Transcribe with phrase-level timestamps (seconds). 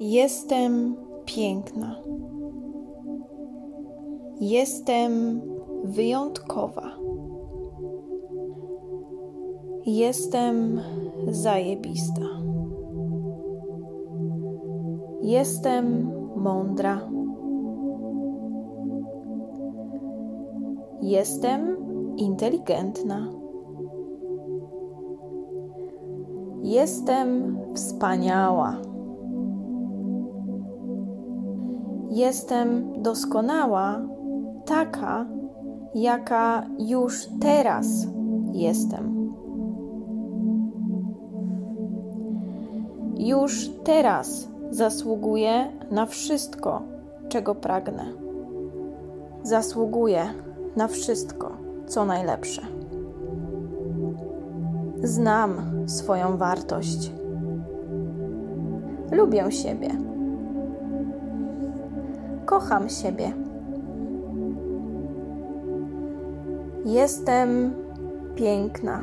[0.00, 1.96] Jestem piękna.
[4.40, 5.40] Jestem
[5.84, 6.82] wyjątkowa.
[9.86, 10.80] Jestem
[11.30, 12.22] zajebista.
[15.22, 17.00] Jestem mądra.
[21.02, 21.76] Jestem
[22.16, 23.32] inteligentna.
[26.62, 28.89] Jestem wspaniała.
[32.10, 34.00] Jestem doskonała,
[34.66, 35.26] taka,
[35.94, 38.06] jaka już teraz
[38.52, 39.32] jestem.
[43.18, 46.82] Już teraz zasługuję na wszystko,
[47.28, 48.04] czego pragnę.
[49.42, 50.24] Zasługuję
[50.76, 51.52] na wszystko,
[51.86, 52.62] co najlepsze.
[55.02, 57.12] Znam swoją wartość.
[59.12, 60.10] Lubię siebie.
[62.50, 63.32] Kocham siebie.
[66.84, 67.74] Jestem
[68.34, 69.00] piękna.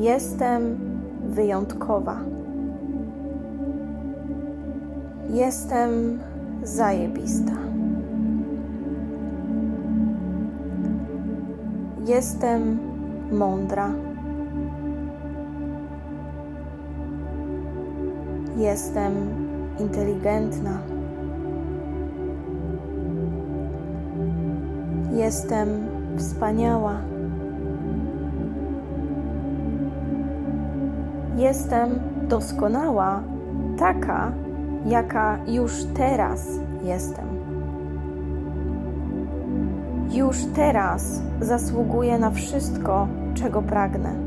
[0.00, 0.76] Jestem
[1.24, 2.16] wyjątkowa.
[5.30, 6.20] Jestem
[6.62, 7.56] zajebista.
[12.06, 12.78] Jestem
[13.32, 13.90] mądra.
[18.56, 19.12] Jestem
[19.78, 20.78] inteligentna.
[25.12, 25.68] Jestem
[26.16, 27.00] wspaniała.
[31.36, 31.90] Jestem
[32.28, 33.22] doskonała,
[33.78, 34.32] taka,
[34.86, 36.48] jaka już teraz
[36.84, 37.26] jestem.
[40.12, 44.25] Już teraz zasługuję na wszystko, czego pragnę.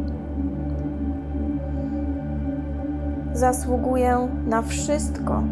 [3.39, 5.43] Zasługuję na wszystko,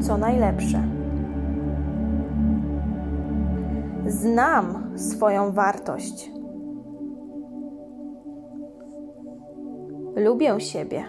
[0.00, 0.82] co najlepsze.
[4.06, 6.30] Znam swoją wartość.
[10.16, 11.04] Lubię siebie.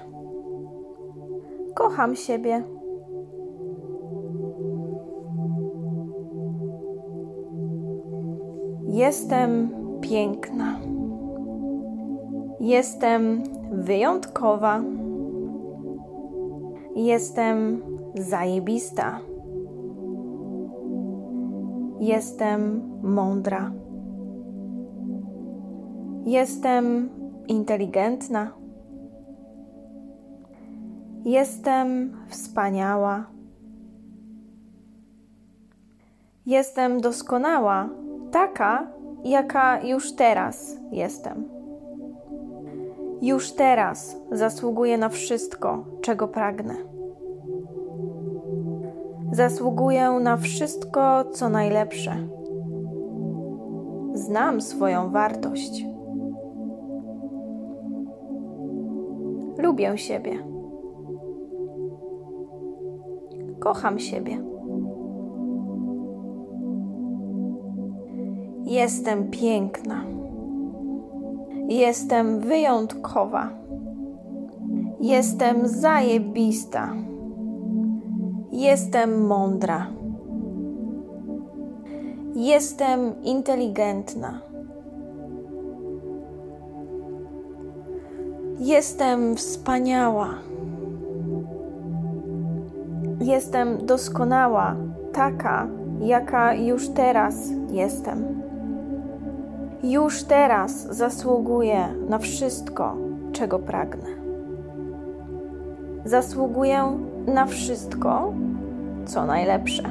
[1.75, 2.63] Kocham siebie.
[8.87, 9.69] Jestem
[10.01, 10.79] piękna.
[12.59, 14.81] Jestem wyjątkowa.
[16.97, 17.81] Jestem
[18.15, 19.19] zajebista.
[21.99, 23.71] Jestem mądra.
[26.25, 27.09] Jestem
[27.47, 28.51] inteligentna.
[31.25, 33.25] Jestem wspaniała.
[36.45, 37.89] Jestem doskonała,
[38.31, 38.87] taka,
[39.23, 41.56] jaka już teraz jestem.
[43.21, 46.75] Już teraz zasługuję na wszystko, czego pragnę.
[49.31, 52.15] Zasługuję na wszystko, co najlepsze.
[54.13, 55.85] Znam swoją wartość.
[59.57, 60.39] Lubię siebie.
[63.59, 64.43] Kocham siebie.
[68.63, 70.03] Jestem piękna.
[71.67, 73.49] Jestem wyjątkowa.
[75.01, 76.93] Jestem zajebista.
[78.51, 79.87] Jestem mądra.
[82.35, 84.41] Jestem inteligentna.
[88.59, 90.29] Jestem wspaniała.
[93.19, 94.75] Jestem doskonała,
[95.13, 95.67] taka,
[95.99, 98.46] jaka już teraz jestem.
[99.87, 102.97] Już teraz zasługuję na wszystko,
[103.31, 104.09] czego pragnę.
[106.05, 108.33] Zasługuję na wszystko,
[109.05, 109.83] co najlepsze.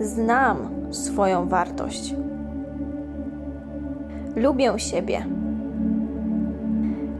[0.00, 0.56] Znam
[0.90, 2.14] swoją wartość.
[4.36, 5.26] Lubię siebie.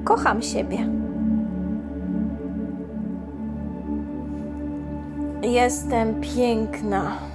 [0.04, 0.78] Kocham siebie.
[5.42, 7.33] Jestem piękna.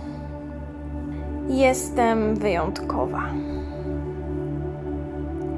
[1.49, 3.23] Jestem wyjątkowa.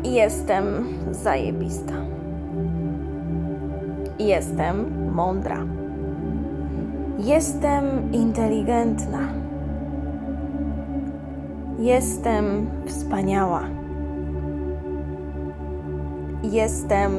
[0.04, 0.66] Jestem
[1.12, 1.94] zajebista.
[4.20, 5.58] Jestem mądra.
[7.18, 9.20] Jestem inteligentna.
[11.80, 13.64] Jestem wspaniała.
[16.44, 17.12] Jestem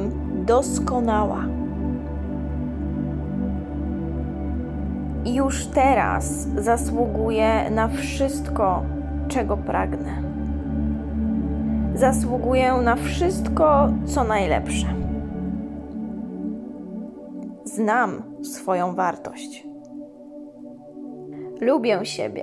[0.44, 1.61] doskonała.
[5.24, 8.82] Już teraz zasługuję na wszystko,
[9.28, 10.22] czego pragnę.
[11.94, 14.86] Zasługuję na wszystko, co najlepsze.
[17.64, 19.66] Znam swoją wartość.
[21.60, 22.42] Lubię siebie.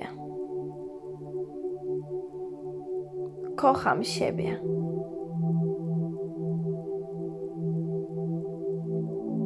[3.56, 4.60] Kocham siebie.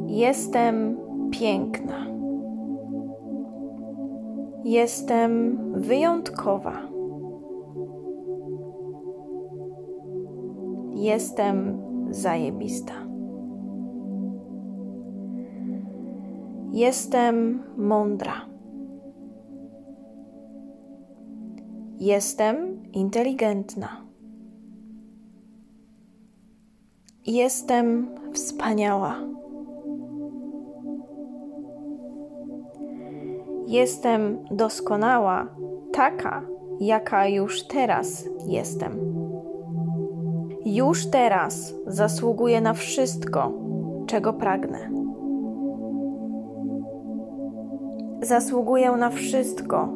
[0.06, 0.96] Jestem
[1.30, 2.13] piękna.
[4.64, 6.72] Jestem wyjątkowa.
[10.94, 12.94] Jestem zajebista.
[16.72, 18.34] Jestem mądra.
[21.98, 24.06] Jestem inteligentna.
[27.26, 29.16] Jestem wspaniała.
[33.74, 35.46] Jestem doskonała,
[35.92, 36.42] taka,
[36.80, 38.92] jaka już teraz jestem.
[40.64, 43.52] Już teraz zasługuję na wszystko,
[44.06, 44.90] czego pragnę.
[48.22, 49.88] Zasługuję na wszystko,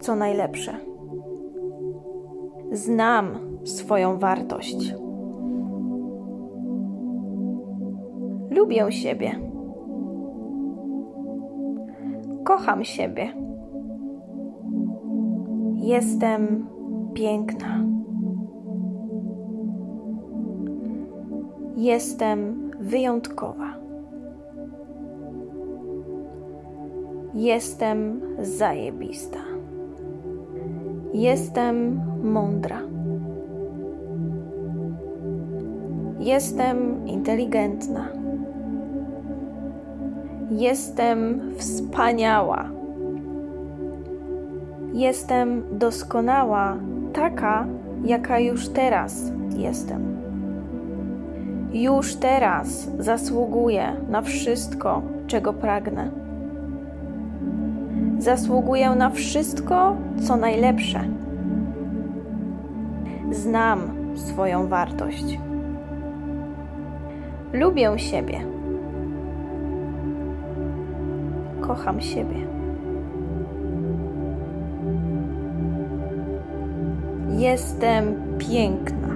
[0.00, 0.72] co najlepsze.
[2.72, 4.94] Znam swoją wartość.
[8.50, 9.47] Lubię siebie.
[12.48, 13.28] Kocham siebie.
[15.74, 16.66] Jestem
[17.14, 17.84] piękna.
[21.76, 23.74] Jestem wyjątkowa.
[27.34, 29.38] Jestem zajebista.
[31.12, 32.80] Jestem mądra.
[36.18, 38.27] Jestem inteligentna.
[40.50, 42.64] Jestem wspaniała.
[44.92, 46.76] Jestem doskonała,
[47.12, 47.66] taka,
[48.04, 50.16] jaka już teraz jestem.
[51.72, 56.10] Już teraz zasługuję na wszystko, czego pragnę.
[58.18, 59.96] Zasługuję na wszystko,
[60.26, 61.00] co najlepsze.
[63.30, 63.78] Znam
[64.14, 65.38] swoją wartość.
[67.52, 68.57] Lubię siebie.
[71.68, 72.48] Kocham siebie.
[77.36, 78.04] Jestem
[78.38, 79.08] piękna.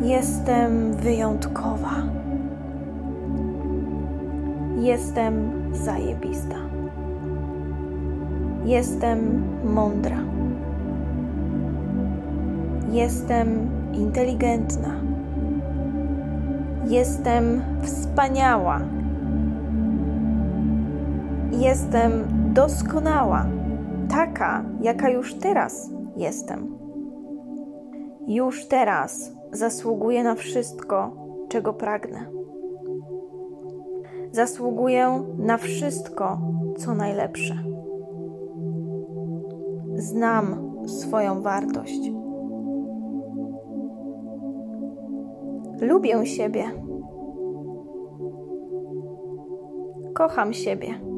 [0.00, 1.96] Jestem wyjątkowa.
[4.80, 6.56] Jestem zajebista.
[8.64, 10.18] Jestem mądra.
[12.92, 13.48] Jestem
[13.92, 14.94] inteligentna.
[16.86, 18.95] Jestem wspaniała.
[21.58, 22.24] Jestem
[22.54, 23.46] doskonała,
[24.10, 26.78] taka, jaka już teraz jestem.
[28.26, 31.16] Już teraz zasługuję na wszystko,
[31.48, 32.26] czego pragnę.
[34.32, 36.38] Zasługuję na wszystko,
[36.76, 37.58] co najlepsze.
[39.94, 42.12] Znam swoją wartość.
[45.80, 46.64] Lubię siebie.
[50.14, 51.15] Kocham siebie.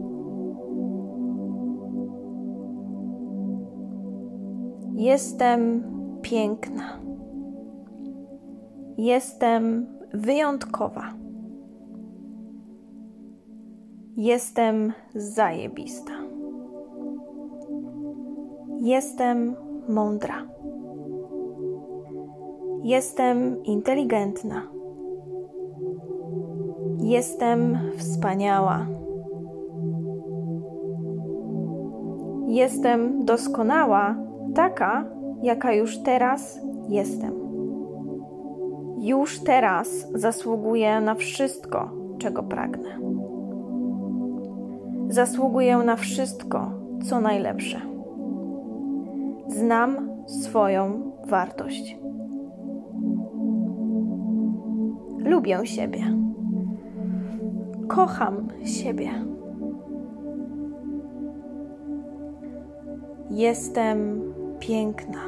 [4.98, 5.82] Jestem
[6.22, 7.00] piękna.
[8.96, 11.02] Jestem wyjątkowa.
[14.16, 16.12] Jestem zajebista.
[18.80, 19.56] Jestem
[19.88, 20.46] mądra.
[22.82, 24.62] Jestem inteligentna.
[27.00, 28.87] Jestem wspaniała.
[32.46, 35.05] Jestem doskonała, taka,
[35.43, 37.33] jaka już teraz jestem.
[38.99, 42.99] Już teraz zasługuję na wszystko, czego pragnę.
[45.09, 46.71] Zasługuję na wszystko,
[47.05, 47.81] co najlepsze.
[49.49, 51.99] Znam swoją wartość.
[55.19, 56.00] Lubię siebie.
[57.88, 59.11] Kocham siebie.
[63.31, 64.27] Jestem
[64.60, 65.20] piękna.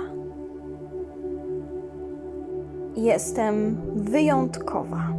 [2.96, 5.12] Jestem wyjątkowa.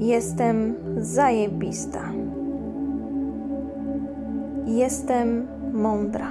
[0.00, 2.12] Jestem zajebista.
[4.66, 6.28] Jestem mądra.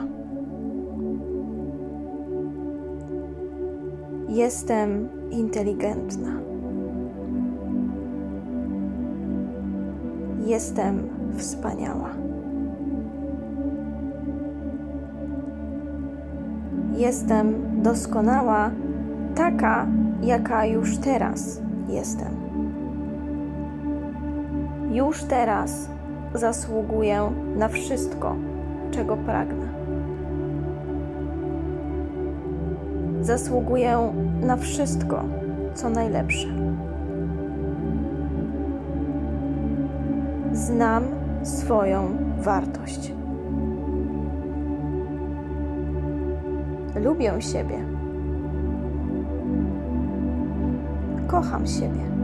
[4.29, 6.39] Jestem inteligentna.
[10.45, 12.28] Jestem wspaniała.
[16.99, 18.71] Jestem doskonała,
[19.35, 19.87] taka,
[20.21, 22.35] jaka już teraz jestem.
[24.91, 25.89] Już teraz
[26.33, 28.35] zasługuję na wszystko,
[28.91, 29.67] czego pragnę.
[33.21, 35.23] Zasługuję na wszystko,
[35.73, 36.47] co najlepsze.
[40.53, 41.03] Znam
[41.43, 43.18] swoją wartość.
[47.03, 47.85] Lubię siebie.
[51.27, 52.18] Kocham siebie.